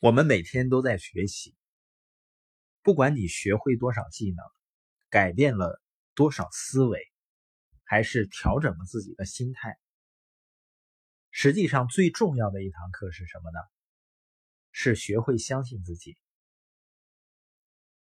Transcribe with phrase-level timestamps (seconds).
[0.00, 1.54] 我们每天都在学习，
[2.80, 4.42] 不管你学会多少技能，
[5.10, 5.78] 改变了
[6.14, 7.06] 多少思维，
[7.84, 9.78] 还是调整了自己的心态，
[11.30, 13.58] 实际上最重要的一堂课是什么呢？
[14.70, 16.16] 是学会相信自己。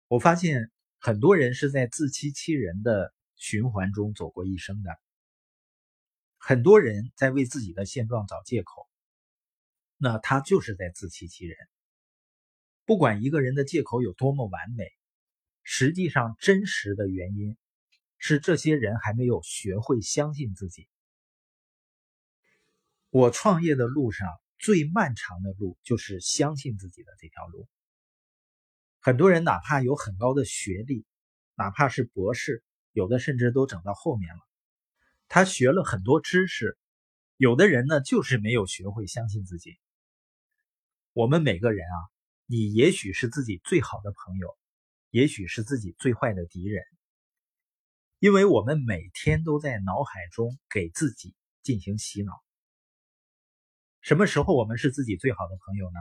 [0.07, 4.95] 我发现很多人是在自欺欺人的循环中走过一生的，
[6.37, 8.87] 很多人在为自己的现状找借口，
[9.97, 11.57] 那他就是在自欺欺人。
[12.89, 14.83] 不管一个人的借口有多么完美，
[15.61, 17.55] 实际上真实的原因
[18.17, 20.87] 是这些人还没有学会相信自己。
[23.11, 27.67] 我创业的路上最漫长的路就是相信自己的这条路。
[28.99, 31.05] 很多人哪怕有很高的学历，
[31.53, 34.41] 哪怕是博士，有的甚至都整到后面了，
[35.27, 36.75] 他学了很多知识，
[37.37, 39.77] 有的人呢就是没有学会相信自己。
[41.13, 42.17] 我们每个人啊。
[42.51, 44.57] 你也许是自己最好的朋友，
[45.11, 46.83] 也许是自己最坏的敌人，
[48.17, 52.33] 因为我们每天都在脑海中给自己进行洗脑。
[54.01, 55.99] 什么时候我们是自己最好的朋友呢？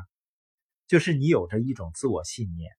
[0.87, 2.73] 就是你有着一种自我信念，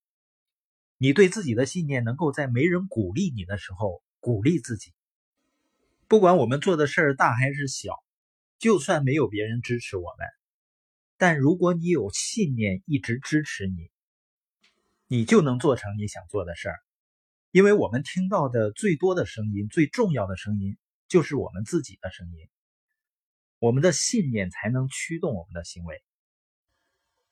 [0.98, 4.96] 你对自己的信念能够在没人鼓励你的时候鼓励自己。
[6.08, 7.94] 不管我们做的事儿大还是小，
[8.58, 10.28] 就算没有别人支持我们。
[11.20, 13.92] 但如果你有信念一直支持你，
[15.06, 16.80] 你就能做成你想做的事儿。
[17.52, 20.78] 因为我们听到的最多的声音、最重要的声音，
[21.10, 22.48] 就是我们自己的声音。
[23.58, 26.02] 我们的信念才能驱动我们的行为。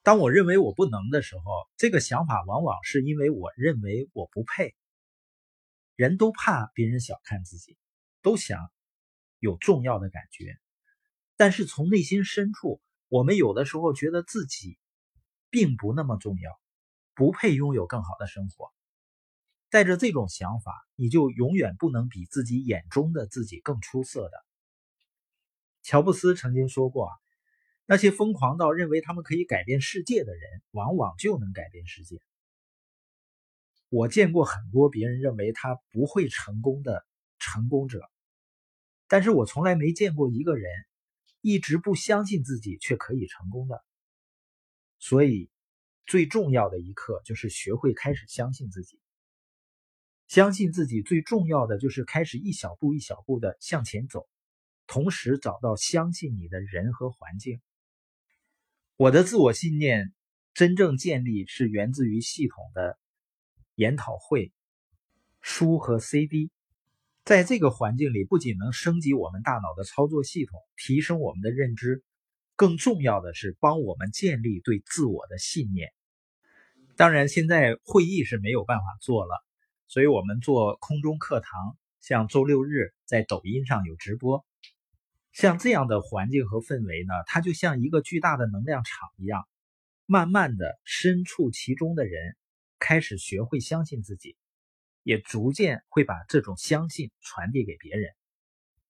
[0.03, 1.43] 当我认为我不能的时候，
[1.77, 4.75] 这个想法往往是因为我认为我不配。
[5.95, 7.77] 人都怕别人小看自己，
[8.21, 8.69] 都想
[9.39, 10.57] 有重要的感觉，
[11.37, 12.81] 但是从内心深处。
[13.09, 14.77] 我们有的时候觉得自己
[15.49, 16.59] 并不那么重要，
[17.15, 18.71] 不配拥有更好的生活。
[19.69, 24.31] 带着这种想法，你就永远不能比自己眼中的自己更出色的。
[25.83, 27.09] 乔布斯曾经说过：“，
[27.85, 32.19] 那些疯狂到认为他们可以改变世界的人，往往就能改变世界。”
[33.89, 37.05] 我见过很多别人认为他不会成功的
[37.39, 38.01] 成功者，
[39.07, 40.69] 但是我从来没见过一个人。
[41.47, 43.81] 一直不相信自己却可以成功的，
[44.99, 45.49] 所以
[46.05, 48.99] 最重要的一课就是学会开始相信自己。
[50.27, 54.27] 相信自己最重要的就是开始一小步一小步的向前走，
[54.87, 57.61] 同时找到相信你的人和环境。
[58.97, 60.13] 我的自我信念
[60.53, 62.99] 真正建立是源自于系统的
[63.75, 64.51] 研讨会、
[65.39, 66.51] 书和 CD。
[67.27, 72.01] 在这个环境里，不仅能升级我们大脑的操作系统，提升我们的认知，
[72.55, 75.89] 更重要的是帮我们建立对自我的信念。
[76.95, 79.43] 当然，现在会议是没有办法做了，
[79.89, 84.45] 所以我们做空中课堂，像周六日在抖音上有直播，
[85.33, 89.45] 像这样的环境和氛围呢，它就像一个巨大的能量场一样，
[90.05, 92.37] 慢慢的身处其中的人
[92.79, 94.37] 开始学会相信自己。
[95.07, 98.13] 也逐渐会把这种相信传递给别人。